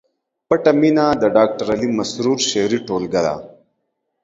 پټه 0.47 0.71
مینه 0.79 1.05
د 1.21 1.23
ډاکټر 1.35 1.65
علي 1.73 1.87
مسرور 1.97 2.37
شعري 2.49 2.79
ټولګه 2.87 3.21
ده 3.25 3.35